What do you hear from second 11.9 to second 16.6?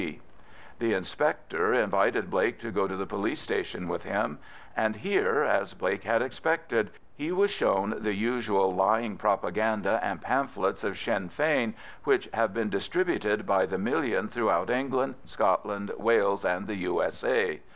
which have been distributed by the million throughout England, Scotland, Wales,